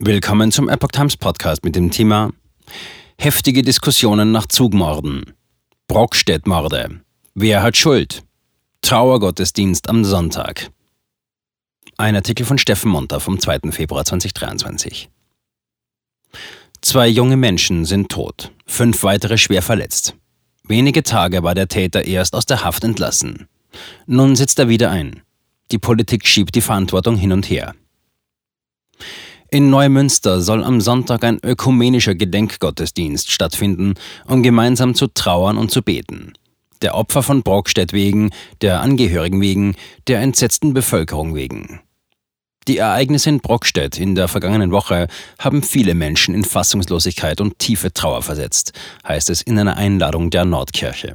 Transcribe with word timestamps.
Willkommen 0.00 0.50
zum 0.50 0.68
Epoch 0.68 0.90
Times 0.90 1.16
Podcast 1.16 1.64
mit 1.64 1.76
dem 1.76 1.92
Thema 1.92 2.32
Heftige 3.16 3.62
Diskussionen 3.62 4.32
nach 4.32 4.46
Zugmorden. 4.46 5.34
Brockstedt-Morde. 5.86 7.00
Wer 7.34 7.62
hat 7.62 7.76
Schuld? 7.76 8.24
Trauergottesdienst 8.82 9.88
am 9.88 10.04
Sonntag. 10.04 10.72
Ein 11.96 12.16
Artikel 12.16 12.44
von 12.44 12.58
Steffen 12.58 12.90
Monter 12.90 13.20
vom 13.20 13.38
2. 13.38 13.70
Februar 13.70 14.04
2023. 14.04 15.10
Zwei 16.82 17.06
junge 17.06 17.36
Menschen 17.36 17.84
sind 17.84 18.10
tot, 18.10 18.50
fünf 18.66 19.04
weitere 19.04 19.38
schwer 19.38 19.62
verletzt. 19.62 20.16
Wenige 20.64 21.04
Tage 21.04 21.44
war 21.44 21.54
der 21.54 21.68
Täter 21.68 22.04
erst 22.04 22.34
aus 22.34 22.46
der 22.46 22.64
Haft 22.64 22.82
entlassen. 22.82 23.46
Nun 24.06 24.34
sitzt 24.34 24.58
er 24.58 24.68
wieder 24.68 24.90
ein. 24.90 25.22
Die 25.70 25.78
Politik 25.78 26.26
schiebt 26.26 26.56
die 26.56 26.62
Verantwortung 26.62 27.16
hin 27.16 27.30
und 27.30 27.48
her. 27.48 27.76
In 29.54 29.70
Neumünster 29.70 30.40
soll 30.40 30.64
am 30.64 30.80
Sonntag 30.80 31.22
ein 31.22 31.38
ökumenischer 31.40 32.16
Gedenkgottesdienst 32.16 33.30
stattfinden, 33.30 33.94
um 34.26 34.42
gemeinsam 34.42 34.96
zu 34.96 35.06
trauern 35.06 35.58
und 35.58 35.70
zu 35.70 35.80
beten. 35.80 36.32
Der 36.82 36.96
Opfer 36.96 37.22
von 37.22 37.44
Brockstedt 37.44 37.92
wegen, 37.92 38.32
der 38.62 38.80
Angehörigen 38.80 39.40
wegen, 39.40 39.76
der 40.08 40.22
entsetzten 40.22 40.74
Bevölkerung 40.74 41.36
wegen. 41.36 41.78
Die 42.66 42.78
Ereignisse 42.78 43.28
in 43.28 43.38
Brockstedt 43.38 43.96
in 43.96 44.16
der 44.16 44.26
vergangenen 44.26 44.72
Woche 44.72 45.06
haben 45.38 45.62
viele 45.62 45.94
Menschen 45.94 46.34
in 46.34 46.42
Fassungslosigkeit 46.42 47.40
und 47.40 47.60
tiefe 47.60 47.92
Trauer 47.92 48.22
versetzt, 48.22 48.72
heißt 49.06 49.30
es 49.30 49.40
in 49.40 49.56
einer 49.56 49.76
Einladung 49.76 50.30
der 50.30 50.46
Nordkirche. 50.46 51.14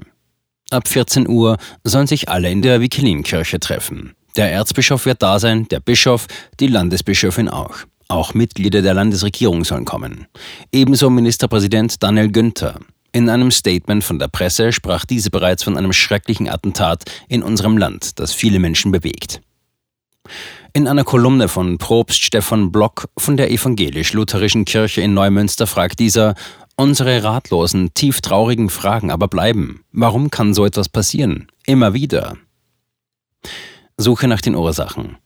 Ab 0.71 0.87
14 0.87 1.27
Uhr 1.27 1.57
sollen 1.83 2.07
sich 2.07 2.29
alle 2.29 2.49
in 2.49 2.61
der 2.61 2.79
Wikilinkirche 2.79 3.59
treffen. 3.59 4.15
Der 4.37 4.49
Erzbischof 4.49 5.05
wird 5.05 5.21
da 5.21 5.39
sein, 5.39 5.67
der 5.67 5.81
Bischof, 5.81 6.27
die 6.61 6.67
Landesbischöfin 6.67 7.49
auch. 7.49 7.79
Auch 8.09 8.33
Mitglieder 8.33 8.81
der 8.81 8.95
Landesregierung 8.95 9.63
sollen 9.63 9.85
kommen. 9.85 10.25
Ebenso 10.71 11.11
Ministerpräsident 11.11 12.01
Daniel 12.01 12.31
Günther. 12.31 12.79
In 13.11 13.29
einem 13.29 13.51
Statement 13.51 14.03
von 14.03 14.17
der 14.17 14.27
Presse 14.27 14.73
sprach 14.73 15.05
diese 15.05 15.29
bereits 15.29 15.63
von 15.63 15.77
einem 15.77 15.93
schrecklichen 15.93 16.49
Attentat 16.49 17.05
in 17.27 17.43
unserem 17.43 17.77
Land, 17.77 18.19
das 18.19 18.33
viele 18.33 18.57
Menschen 18.57 18.91
bewegt. 18.91 19.41
In 20.73 20.87
einer 20.87 21.03
Kolumne 21.03 21.47
von 21.47 21.77
Propst 21.77 22.23
Stefan 22.23 22.71
Block 22.71 23.09
von 23.15 23.37
der 23.37 23.51
evangelisch-lutherischen 23.51 24.65
Kirche 24.65 25.01
in 25.01 25.13
Neumünster 25.13 25.67
fragt 25.67 25.99
dieser, 25.99 26.33
unsere 26.75 27.23
ratlosen, 27.23 27.93
tief 27.93 28.21
traurigen 28.21 28.69
Fragen 28.69 29.11
aber 29.11 29.27
bleiben. 29.27 29.83
Warum 29.91 30.31
kann 30.31 30.55
so 30.55 30.65
etwas 30.65 30.89
passieren? 30.89 31.47
Immer 31.67 31.93
wieder. 31.93 32.37
Suche 33.97 34.27
nach 34.27 34.41
den 34.41 34.55
Ursachen. 34.55 35.17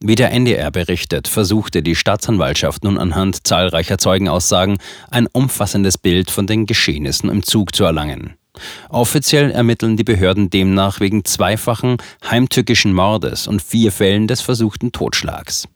Wie 0.00 0.14
der 0.14 0.30
NDR 0.30 0.70
berichtet, 0.70 1.26
versuchte 1.26 1.82
die 1.82 1.94
Staatsanwaltschaft 1.94 2.84
nun 2.84 2.98
anhand 2.98 3.46
zahlreicher 3.46 3.96
Zeugenaussagen 3.96 4.76
ein 5.10 5.26
umfassendes 5.26 5.96
Bild 5.96 6.30
von 6.30 6.46
den 6.46 6.66
Geschehnissen 6.66 7.30
im 7.30 7.42
Zug 7.42 7.74
zu 7.74 7.84
erlangen. 7.84 8.34
Offiziell 8.90 9.50
ermitteln 9.50 9.96
die 9.96 10.04
Behörden 10.04 10.50
demnach 10.50 11.00
wegen 11.00 11.24
zweifachen 11.24 11.96
heimtückischen 12.28 12.92
Mordes 12.92 13.46
und 13.46 13.62
vier 13.62 13.90
Fällen 13.90 14.26
des 14.26 14.42
versuchten 14.42 14.92
Totschlags. 14.92 15.66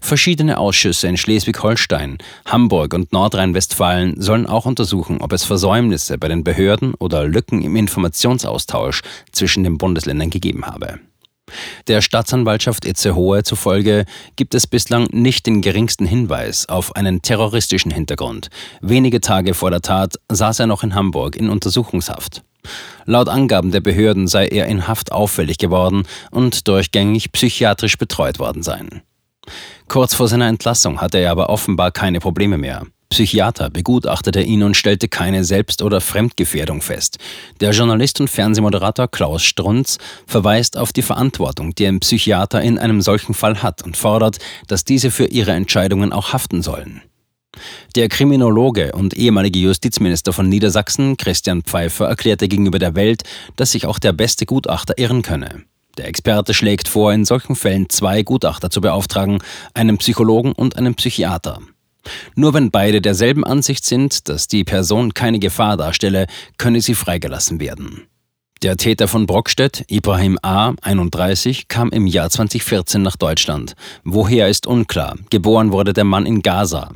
Verschiedene 0.00 0.58
Ausschüsse 0.58 1.08
in 1.08 1.16
Schleswig-Holstein, 1.16 2.18
Hamburg 2.44 2.94
und 2.94 3.12
Nordrhein-Westfalen 3.12 4.20
sollen 4.20 4.46
auch 4.46 4.66
untersuchen, 4.66 5.20
ob 5.20 5.32
es 5.32 5.44
Versäumnisse 5.44 6.18
bei 6.18 6.28
den 6.28 6.44
Behörden 6.44 6.94
oder 6.94 7.24
Lücken 7.26 7.62
im 7.62 7.76
Informationsaustausch 7.76 9.02
zwischen 9.32 9.64
den 9.64 9.78
Bundesländern 9.78 10.30
gegeben 10.30 10.66
habe. 10.66 11.00
Der 11.86 12.00
Staatsanwaltschaft 12.00 12.84
Itzehoe 12.84 13.42
zufolge 13.42 14.04
gibt 14.36 14.54
es 14.54 14.66
bislang 14.66 15.08
nicht 15.10 15.46
den 15.46 15.60
geringsten 15.60 16.06
Hinweis 16.06 16.68
auf 16.68 16.96
einen 16.96 17.22
terroristischen 17.22 17.90
Hintergrund. 17.90 18.48
Wenige 18.80 19.20
Tage 19.20 19.54
vor 19.54 19.70
der 19.70 19.80
Tat 19.80 20.14
saß 20.30 20.60
er 20.60 20.66
noch 20.66 20.82
in 20.82 20.94
Hamburg 20.94 21.36
in 21.36 21.50
Untersuchungshaft. 21.50 22.42
Laut 23.06 23.28
Angaben 23.28 23.70
der 23.70 23.80
Behörden 23.80 24.26
sei 24.26 24.48
er 24.48 24.66
in 24.66 24.86
Haft 24.86 25.12
auffällig 25.12 25.58
geworden 25.58 26.04
und 26.30 26.68
durchgängig 26.68 27.32
psychiatrisch 27.32 27.96
betreut 27.96 28.38
worden 28.38 28.62
sein. 28.62 29.02
Kurz 29.88 30.14
vor 30.14 30.28
seiner 30.28 30.48
Entlassung 30.48 31.00
hatte 31.00 31.18
er 31.18 31.30
aber 31.30 31.48
offenbar 31.48 31.90
keine 31.90 32.20
Probleme 32.20 32.58
mehr. 32.58 32.84
Psychiater 33.10 33.70
begutachtete 33.70 34.42
ihn 34.42 34.62
und 34.62 34.76
stellte 34.76 35.08
keine 35.08 35.42
Selbst- 35.42 35.82
oder 35.82 36.00
Fremdgefährdung 36.00 36.82
fest. 36.82 37.18
Der 37.60 37.70
Journalist 37.70 38.20
und 38.20 38.28
Fernsehmoderator 38.28 39.08
Klaus 39.08 39.42
Strunz 39.42 39.98
verweist 40.26 40.76
auf 40.76 40.92
die 40.92 41.02
Verantwortung, 41.02 41.74
die 41.74 41.86
ein 41.86 42.00
Psychiater 42.00 42.60
in 42.60 42.78
einem 42.78 43.00
solchen 43.00 43.34
Fall 43.34 43.62
hat 43.62 43.82
und 43.82 43.96
fordert, 43.96 44.38
dass 44.66 44.84
diese 44.84 45.10
für 45.10 45.26
ihre 45.26 45.52
Entscheidungen 45.52 46.12
auch 46.12 46.32
haften 46.32 46.62
sollen. 46.62 47.02
Der 47.96 48.08
Kriminologe 48.08 48.92
und 48.92 49.14
ehemalige 49.14 49.58
Justizminister 49.58 50.32
von 50.32 50.48
Niedersachsen, 50.48 51.16
Christian 51.16 51.62
Pfeiffer, 51.62 52.06
erklärte 52.06 52.46
gegenüber 52.46 52.78
der 52.78 52.94
Welt, 52.94 53.22
dass 53.56 53.72
sich 53.72 53.86
auch 53.86 53.98
der 53.98 54.12
beste 54.12 54.46
Gutachter 54.46 54.98
irren 54.98 55.22
könne. 55.22 55.64
Der 55.96 56.06
Experte 56.06 56.54
schlägt 56.54 56.86
vor, 56.86 57.12
in 57.12 57.24
solchen 57.24 57.56
Fällen 57.56 57.88
zwei 57.88 58.22
Gutachter 58.22 58.70
zu 58.70 58.80
beauftragen, 58.80 59.38
einen 59.74 59.98
Psychologen 59.98 60.52
und 60.52 60.76
einen 60.76 60.94
Psychiater. 60.94 61.60
Nur 62.34 62.54
wenn 62.54 62.70
beide 62.70 63.00
derselben 63.00 63.44
Ansicht 63.44 63.84
sind, 63.84 64.28
dass 64.28 64.48
die 64.48 64.64
Person 64.64 65.14
keine 65.14 65.38
Gefahr 65.38 65.76
darstelle, 65.76 66.26
könne 66.56 66.80
sie 66.80 66.94
freigelassen 66.94 67.60
werden. 67.60 68.08
Der 68.62 68.76
Täter 68.76 69.06
von 69.06 69.26
Brockstedt, 69.26 69.84
Ibrahim 69.88 70.36
A., 70.42 70.74
31, 70.82 71.68
kam 71.68 71.90
im 71.90 72.08
Jahr 72.08 72.28
2014 72.28 73.00
nach 73.00 73.14
Deutschland. 73.14 73.74
Woher 74.02 74.48
ist 74.48 74.66
unklar. 74.66 75.16
Geboren 75.30 75.70
wurde 75.70 75.92
der 75.92 76.02
Mann 76.02 76.26
in 76.26 76.42
Gaza. 76.42 76.90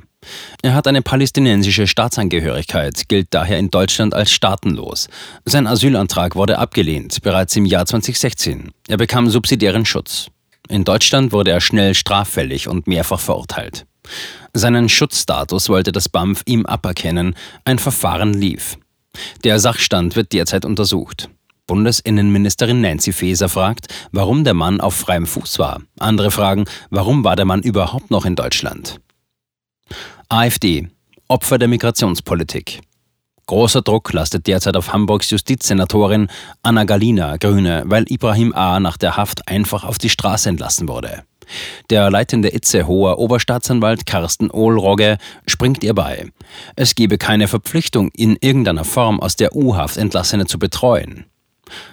Er 0.63 0.75
hat 0.75 0.89
eine 0.89 1.03
palästinensische 1.03 1.87
Staatsangehörigkeit, 1.87 3.09
gilt 3.09 3.29
daher 3.31 3.59
in 3.59 3.71
Deutschland 3.71 4.13
als 4.13 4.33
staatenlos. 4.33 5.09
Sein 5.45 5.69
Asylantrag 5.69 6.35
wurde 6.35 6.59
abgelehnt, 6.59 7.23
bereits 7.23 7.55
im 7.55 7.65
Jahr 7.65 7.87
2016. 7.87 8.73
Er 8.89 8.97
bekam 8.97 9.31
subsidiären 9.31 9.85
Schutz. 9.85 10.29
In 10.69 10.85
Deutschland 10.85 11.33
wurde 11.33 11.51
er 11.51 11.61
schnell 11.61 11.95
straffällig 11.95 12.69
und 12.69 12.87
mehrfach 12.87 13.21
verurteilt. 13.21 13.87
Seinen 14.53 14.89
Schutzstatus 14.89 15.69
wollte 15.69 15.93
das 15.93 16.09
BAMF 16.09 16.43
ihm 16.47 16.67
aberkennen, 16.67 17.35
ein 17.65 17.79
Verfahren 17.79 18.35
lief. 18.35 18.79
Der 19.45 19.59
Sachstand 19.59 20.17
wird 20.17 20.33
derzeit 20.33 20.65
untersucht. 20.65 21.29
Bundesinnenministerin 21.67 22.81
Nancy 22.81 23.13
Faeser 23.13 23.49
fragt, 23.49 23.87
warum 24.11 24.45
der 24.45 24.55
Mann 24.55 24.81
auf 24.81 24.95
freiem 24.95 25.27
Fuß 25.27 25.59
war. 25.59 25.81
Andere 25.99 26.31
fragen, 26.31 26.65
warum 26.91 27.25
war 27.25 27.37
der 27.37 27.45
Mann 27.45 27.63
überhaupt 27.63 28.11
noch 28.11 28.25
in 28.25 28.37
Deutschland? 28.37 29.01
AfD. 30.29 30.89
Opfer 31.29 31.59
der 31.59 31.69
Migrationspolitik. 31.69 32.81
Großer 33.47 33.83
Druck 33.83 34.13
lastet 34.13 34.47
derzeit 34.47 34.77
auf 34.77 34.93
Hamburgs 34.93 35.31
Justizsenatorin 35.31 36.29
Anna 36.63 36.85
Galina, 36.85 37.37
Grüne, 37.37 37.83
weil 37.87 38.11
Ibrahim 38.11 38.53
A. 38.55 38.81
nach 38.81 38.97
der 38.97 39.17
Haft 39.17 39.49
einfach 39.49 39.85
auf 39.85 39.99
die 39.99 40.11
Straße 40.11 40.49
entlassen 40.49 40.89
wurde. 40.89 41.25
Der 41.91 42.11
leitende 42.11 42.55
Itzehoer 42.55 43.19
Oberstaatsanwalt 43.19 44.07
Carsten 44.07 44.51
Ohlrogge 44.51 45.19
springt 45.47 45.85
ihr 45.85 45.95
bei. 45.95 46.31
Es 46.77 46.95
gebe 46.95 47.19
keine 47.19 47.49
Verpflichtung, 47.49 48.11
in 48.15 48.37
irgendeiner 48.41 48.85
Form 48.85 49.21
aus 49.21 49.37
der 49.37 49.55
U-Haft 49.55 49.97
Entlassene 49.97 50.47
zu 50.47 50.59
betreuen. 50.59 51.27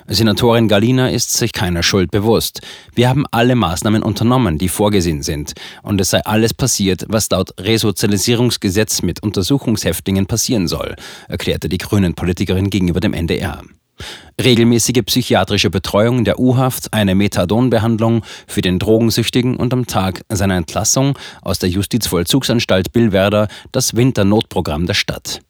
Senatorin 0.07 0.67
Galina 0.67 1.09
ist 1.09 1.33
sich 1.33 1.53
keiner 1.53 1.83
Schuld 1.83 2.11
bewusst. 2.11 2.61
Wir 2.95 3.09
haben 3.09 3.25
alle 3.31 3.55
Maßnahmen 3.55 4.03
unternommen, 4.03 4.57
die 4.57 4.67
vorgesehen 4.67 5.21
sind, 5.21 5.53
und 5.83 6.01
es 6.01 6.09
sei 6.09 6.21
alles 6.25 6.53
passiert, 6.53 7.05
was 7.07 7.29
laut 7.29 7.53
Resozialisierungsgesetz 7.59 9.01
mit 9.01 9.21
Untersuchungshäftlingen 9.23 10.25
passieren 10.25 10.67
soll, 10.67 10.95
erklärte 11.27 11.69
die 11.69 11.77
Grünen-Politikerin 11.77 12.69
gegenüber 12.69 12.99
dem 12.99 13.13
NDR. 13.13 13.61
Regelmäßige 14.41 15.01
psychiatrische 15.05 15.69
Betreuung 15.69 16.19
in 16.19 16.23
der 16.25 16.39
U-Haft, 16.39 16.93
eine 16.93 17.15
Methadonbehandlung 17.15 18.23
für 18.47 18.61
den 18.61 18.79
Drogensüchtigen 18.79 19.57
und 19.57 19.73
am 19.73 19.85
Tag 19.85 20.21
seiner 20.29 20.55
Entlassung 20.55 21.17
aus 21.41 21.59
der 21.59 21.69
Justizvollzugsanstalt 21.69 22.93
Billwerder 22.93 23.47
das 23.71 23.95
Winternotprogramm 23.95 24.85
der 24.85 24.93
Stadt. 24.93 25.41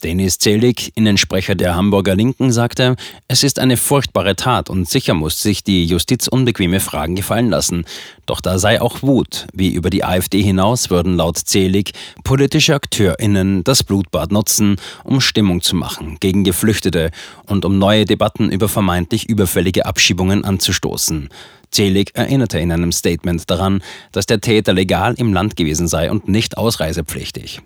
Denis 0.00 0.38
Zelig, 0.38 0.92
Innensprecher 0.94 1.54
der 1.54 1.74
Hamburger 1.74 2.14
Linken, 2.14 2.52
sagte, 2.52 2.96
es 3.28 3.42
ist 3.42 3.58
eine 3.58 3.76
furchtbare 3.76 4.36
Tat 4.36 4.70
und 4.70 4.88
sicher 4.88 5.14
muss 5.14 5.42
sich 5.42 5.64
die 5.64 5.84
Justiz 5.84 6.28
unbequeme 6.28 6.80
Fragen 6.80 7.14
gefallen 7.14 7.50
lassen. 7.50 7.84
Doch 8.26 8.40
da 8.40 8.58
sei 8.58 8.80
auch 8.80 9.02
Wut. 9.02 9.46
Wie 9.52 9.72
über 9.72 9.90
die 9.90 10.04
AfD 10.04 10.42
hinaus 10.42 10.90
würden 10.90 11.16
laut 11.16 11.38
Zelig 11.38 11.92
politische 12.24 12.74
AkteurInnen 12.74 13.64
das 13.64 13.82
Blutbad 13.82 14.32
nutzen, 14.32 14.76
um 15.04 15.20
Stimmung 15.20 15.60
zu 15.60 15.76
machen 15.76 16.16
gegen 16.20 16.44
Geflüchtete 16.44 17.10
und 17.46 17.64
um 17.64 17.78
neue 17.78 18.04
Debatten 18.04 18.50
über 18.50 18.68
vermeintlich 18.68 19.28
überfällige 19.28 19.86
Abschiebungen 19.86 20.44
anzustoßen. 20.44 21.28
Zelig 21.70 22.10
erinnerte 22.14 22.58
in 22.58 22.72
einem 22.72 22.92
Statement 22.92 23.48
daran, 23.50 23.82
dass 24.12 24.26
der 24.26 24.40
Täter 24.40 24.72
legal 24.72 25.14
im 25.16 25.32
Land 25.32 25.56
gewesen 25.56 25.88
sei 25.88 26.10
und 26.10 26.28
nicht 26.28 26.56
ausreisepflichtig. 26.56 27.62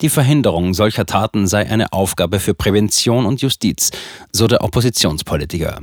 Die 0.00 0.08
Verhinderung 0.08 0.74
solcher 0.74 1.06
Taten 1.06 1.46
sei 1.46 1.68
eine 1.68 1.92
Aufgabe 1.92 2.40
für 2.40 2.54
Prävention 2.54 3.26
und 3.26 3.42
Justiz, 3.42 3.90
so 4.32 4.46
der 4.46 4.62
Oppositionspolitiker. 4.62 5.80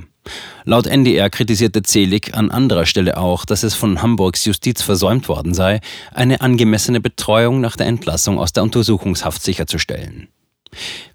Laut 0.66 0.86
NDR 0.86 1.30
kritisierte 1.30 1.82
Zelig 1.82 2.36
an 2.36 2.52
anderer 2.52 2.86
Stelle 2.86 3.18
auch, 3.18 3.46
dass 3.46 3.64
es 3.64 3.74
von 3.74 4.02
Hamburgs 4.02 4.46
Justiz 4.46 4.82
versäumt 4.82 5.28
worden 5.30 5.54
sei, 5.54 5.80
eine 6.14 6.42
angemessene 6.42 7.00
Betreuung 7.00 7.62
nach 7.62 7.76
der 7.76 7.88
Entlassung 7.88 8.38
aus 8.38 8.54
der 8.54 8.64
Untersuchungshaft 8.64 9.42
sicherzustellen. 9.42 10.28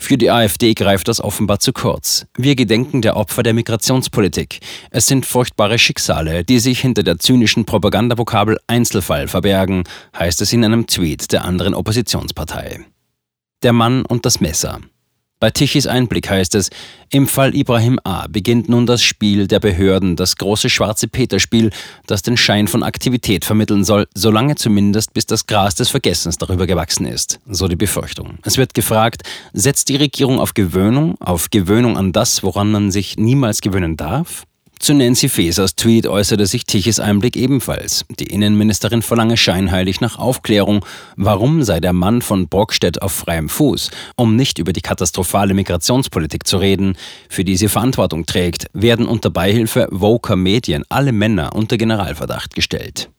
Für 0.07 0.17
die 0.17 0.31
AfD 0.31 0.73
greift 0.75 1.09
das 1.09 1.21
offenbar 1.21 1.59
zu 1.59 1.73
kurz. 1.73 2.27
Wir 2.39 2.55
gedenken 2.55 3.03
der 3.03 3.17
Opfer 3.17 3.43
der 3.43 3.55
Migrationspolitik. 3.55 4.61
Es 4.93 5.07
sind 5.07 5.27
furchtbare 5.27 5.81
Schicksale, 5.81 6.45
die 6.45 6.61
sich 6.61 6.79
hinter 6.79 7.03
der 7.03 7.19
zynischen 7.19 7.65
Propagandavokabel 7.65 8.57
Einzelfall 8.69 9.27
verbergen, 9.27 9.83
heißt 10.17 10.41
es 10.43 10.53
in 10.53 10.65
einem 10.65 10.87
Tweet 10.87 11.33
der 11.33 11.45
anderen 11.45 11.75
Oppositionspartei. 11.75 12.85
Der 13.65 13.73
Mann 13.73 14.07
und 14.07 14.25
das 14.25 14.41
Messer. 14.41 14.79
Bei 15.39 15.51
Tichys 15.51 15.87
Einblick 15.87 16.31
heißt 16.31 16.55
es, 16.55 16.71
im 17.11 17.27
Fall 17.27 17.55
Ibrahim 17.55 18.01
A. 18.05 18.27
beginnt 18.27 18.71
nun 18.71 18.87
das 18.87 19.03
Spiel 19.03 19.47
der 19.47 19.61
Behörden, 19.61 20.17
das 20.17 20.37
große 20.37 20.71
schwarze 20.71 21.09
Peter-Spiel, 21.09 21.73
das 22.07 22.23
den 22.23 22.39
Schein 22.39 22.69
von 22.69 22.83
Aktivität 22.83 23.45
vermitteln 23.45 23.85
soll, 23.85 24.09
solange 24.15 24.55
zumindest 24.55 25.13
bis 25.13 25.27
das 25.27 25.47
Gras 25.47 25.75
des 25.75 25.91
Vergessens 25.91 26.39
darüber 26.39 26.67
gewachsen 26.67 27.05
ist, 27.05 27.39
so 27.47 27.69
die 27.69 27.77
Befürchtung. 27.77 28.39
Es 28.45 28.57
wird 28.57 28.73
gefragt, 28.73 29.25
setzt 29.53 29.91
die 29.91 29.97
Regierung 29.97 30.41
auf 30.41 30.55
Gewöhnung, 30.55 31.21
auf 31.21 31.51
Gewöhnung 31.51 31.99
an 31.99 32.13
das, 32.13 32.43
woran 32.43 32.71
man 32.71 32.91
sich 32.91 33.19
niemals 33.19 33.61
gewöhnen 33.61 33.99
darf? 33.99 34.47
Zu 34.87 34.95
Nancy 34.95 35.29
Fasers 35.29 35.75
Tweet 35.75 36.07
äußerte 36.07 36.47
sich 36.47 36.65
Tiches 36.65 37.01
Einblick 37.01 37.37
ebenfalls. 37.37 38.05
Die 38.21 38.29
Innenministerin 38.29 39.03
verlange 39.03 39.37
scheinheilig 39.37 40.01
nach 40.01 40.17
Aufklärung, 40.17 40.87
warum 41.17 41.65
sei 41.65 41.81
der 41.81 41.93
Mann 41.93 42.23
von 42.23 42.47
Brockstedt 42.47 43.03
auf 43.03 43.11
freiem 43.11 43.49
Fuß, 43.49 43.91
um 44.15 44.37
nicht 44.37 44.61
über 44.61 44.73
die 44.73 44.83
katastrophale 44.83 45.55
Migrationspolitik 45.55 46.47
zu 46.47 46.59
reden, 46.59 46.97
für 47.29 47.43
die 47.43 47.57
sie 47.57 47.67
Verantwortung 47.67 48.27
trägt, 48.27 48.67
werden 48.75 49.09
unter 49.09 49.29
Beihilfe 49.29 49.89
Woker 49.91 50.37
Medien 50.37 50.85
alle 50.89 51.11
Männer 51.11 51.57
unter 51.57 51.79
Generalverdacht 51.79 52.55
gestellt. 52.55 53.11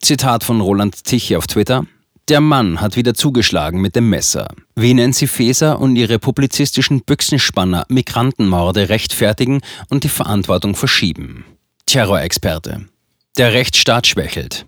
Zitat 0.00 0.44
von 0.44 0.60
Roland 0.60 1.02
Tichy 1.02 1.34
auf 1.34 1.48
Twitter. 1.48 1.84
Der 2.28 2.42
Mann 2.42 2.82
hat 2.82 2.96
wieder 2.96 3.14
zugeschlagen 3.14 3.80
mit 3.80 3.96
dem 3.96 4.10
Messer. 4.10 4.48
Wie 4.76 4.92
Nancy 4.92 5.26
Faeser 5.26 5.80
und 5.80 5.96
ihre 5.96 6.18
publizistischen 6.18 7.00
Büchsenspanner 7.00 7.86
Migrantenmorde 7.88 8.90
rechtfertigen 8.90 9.62
und 9.88 10.04
die 10.04 10.10
Verantwortung 10.10 10.74
verschieben. 10.76 11.46
Terrorexperte. 11.86 12.84
Der 13.38 13.54
Rechtsstaat 13.54 14.06
schwächelt. 14.06 14.66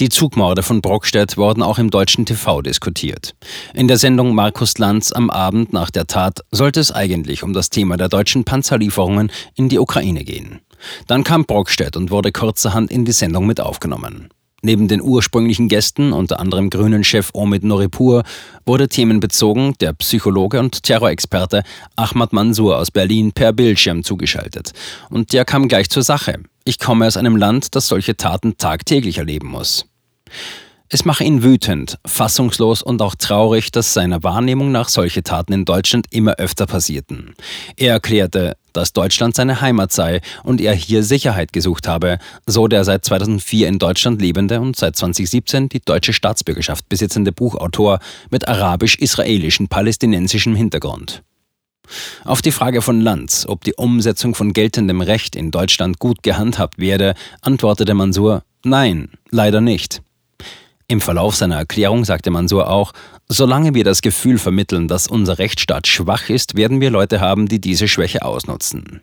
Die 0.00 0.08
Zugmorde 0.08 0.62
von 0.62 0.80
Brockstedt 0.80 1.36
wurden 1.36 1.62
auch 1.62 1.78
im 1.78 1.90
deutschen 1.90 2.24
TV 2.24 2.62
diskutiert. 2.62 3.34
In 3.74 3.86
der 3.86 3.98
Sendung 3.98 4.34
Markus 4.34 4.78
Lanz 4.78 5.12
am 5.12 5.28
Abend 5.28 5.74
nach 5.74 5.90
der 5.90 6.06
Tat 6.06 6.40
sollte 6.52 6.80
es 6.80 6.90
eigentlich 6.90 7.42
um 7.42 7.52
das 7.52 7.68
Thema 7.68 7.98
der 7.98 8.08
deutschen 8.08 8.44
Panzerlieferungen 8.44 9.30
in 9.54 9.68
die 9.68 9.78
Ukraine 9.78 10.24
gehen. 10.24 10.60
Dann 11.06 11.22
kam 11.22 11.44
Brockstedt 11.44 11.98
und 11.98 12.10
wurde 12.10 12.32
kurzerhand 12.32 12.90
in 12.90 13.04
die 13.04 13.12
Sendung 13.12 13.46
mit 13.46 13.60
aufgenommen. 13.60 14.30
Neben 14.60 14.88
den 14.88 15.00
ursprünglichen 15.00 15.68
Gästen, 15.68 16.12
unter 16.12 16.40
anderem 16.40 16.68
Grünen-Chef 16.68 17.30
Omid 17.32 17.62
Noripur, 17.62 18.24
wurde 18.66 18.88
themenbezogen 18.88 19.74
der 19.80 19.92
Psychologe 19.92 20.58
und 20.58 20.82
Terrorexperte 20.82 21.62
Ahmad 21.94 22.32
Mansour 22.32 22.76
aus 22.76 22.90
Berlin 22.90 23.30
per 23.30 23.52
Bildschirm 23.52 24.02
zugeschaltet. 24.02 24.72
Und 25.10 25.32
der 25.32 25.44
kam 25.44 25.68
gleich 25.68 25.90
zur 25.90 26.02
Sache. 26.02 26.40
Ich 26.64 26.80
komme 26.80 27.06
aus 27.06 27.16
einem 27.16 27.36
Land, 27.36 27.76
das 27.76 27.86
solche 27.86 28.16
Taten 28.16 28.58
tagtäglich 28.58 29.18
erleben 29.18 29.46
muss. 29.48 29.86
Es 30.90 31.04
mache 31.04 31.22
ihn 31.22 31.42
wütend, 31.42 31.98
fassungslos 32.04 32.82
und 32.82 33.00
auch 33.00 33.14
traurig, 33.14 33.70
dass 33.70 33.92
seiner 33.92 34.22
Wahrnehmung 34.22 34.72
nach 34.72 34.88
solche 34.88 35.22
Taten 35.22 35.52
in 35.52 35.64
Deutschland 35.66 36.06
immer 36.10 36.36
öfter 36.36 36.66
passierten. 36.66 37.34
Er 37.76 37.92
erklärte, 37.92 38.56
dass 38.72 38.92
Deutschland 38.92 39.34
seine 39.34 39.60
Heimat 39.60 39.92
sei 39.92 40.20
und 40.42 40.60
er 40.60 40.74
hier 40.74 41.02
Sicherheit 41.02 41.52
gesucht 41.52 41.88
habe, 41.88 42.18
so 42.46 42.68
der 42.68 42.84
seit 42.84 43.04
2004 43.04 43.68
in 43.68 43.78
Deutschland 43.78 44.20
lebende 44.20 44.60
und 44.60 44.76
seit 44.76 44.96
2017 44.96 45.68
die 45.68 45.80
deutsche 45.80 46.12
Staatsbürgerschaft 46.12 46.88
besitzende 46.88 47.32
Buchautor 47.32 48.00
mit 48.30 48.48
arabisch-israelischem-palästinensischem 48.48 50.54
Hintergrund. 50.54 51.22
Auf 52.24 52.42
die 52.42 52.52
Frage 52.52 52.82
von 52.82 53.00
Lanz, 53.00 53.46
ob 53.48 53.64
die 53.64 53.74
Umsetzung 53.74 54.34
von 54.34 54.52
geltendem 54.52 55.00
Recht 55.00 55.36
in 55.36 55.50
Deutschland 55.50 55.98
gut 55.98 56.22
gehandhabt 56.22 56.78
werde, 56.78 57.14
antwortete 57.40 57.94
Mansur, 57.94 58.42
nein, 58.64 59.10
leider 59.30 59.60
nicht. 59.60 60.02
Im 60.90 61.02
Verlauf 61.02 61.36
seiner 61.36 61.56
Erklärung 61.56 62.06
sagte 62.06 62.30
Mansour 62.30 62.70
auch, 62.70 62.92
solange 63.28 63.74
wir 63.74 63.84
das 63.84 64.00
Gefühl 64.00 64.38
vermitteln, 64.38 64.88
dass 64.88 65.06
unser 65.06 65.38
Rechtsstaat 65.38 65.86
schwach 65.86 66.30
ist, 66.30 66.56
werden 66.56 66.80
wir 66.80 66.90
Leute 66.90 67.20
haben, 67.20 67.46
die 67.46 67.60
diese 67.60 67.88
Schwäche 67.88 68.24
ausnutzen. 68.24 69.02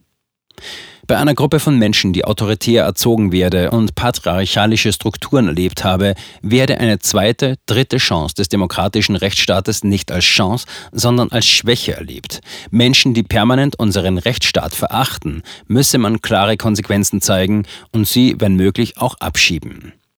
Bei 1.05 1.17
einer 1.17 1.35
Gruppe 1.35 1.59
von 1.59 1.77
Menschen, 1.77 2.11
die 2.11 2.25
autoritär 2.25 2.83
erzogen 2.83 3.31
werde 3.31 3.69
und 3.69 3.93
patriarchalische 3.93 4.91
Strukturen 4.91 5.47
erlebt 5.47 5.83
habe, 5.83 6.15
werde 6.41 6.79
eine 6.79 6.97
zweite, 6.97 7.57
dritte 7.67 7.97
Chance 7.97 8.33
des 8.33 8.49
demokratischen 8.49 9.15
Rechtsstaates 9.15 9.83
nicht 9.83 10.11
als 10.11 10.25
Chance, 10.25 10.65
sondern 10.91 11.29
als 11.29 11.45
Schwäche 11.45 11.93
erlebt. 11.95 12.41
Menschen, 12.71 13.13
die 13.13 13.21
permanent 13.21 13.77
unseren 13.77 14.17
Rechtsstaat 14.17 14.73
verachten, 14.73 15.43
müsse 15.67 15.99
man 15.99 16.21
klare 16.21 16.57
Konsequenzen 16.57 17.21
zeigen 17.21 17.67
und 17.91 18.07
sie, 18.07 18.37
wenn 18.39 18.55
möglich, 18.55 18.97
auch 18.97 19.13
abschieben. 19.19 19.93